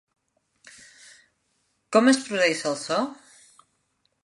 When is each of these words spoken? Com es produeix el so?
Com 1.97 2.11
es 2.13 2.21
produeix 2.25 2.65
el 2.73 2.81
so? 2.87 2.99